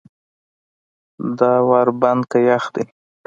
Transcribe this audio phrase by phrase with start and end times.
[1.39, 2.83] دا ور بند که یخ دی.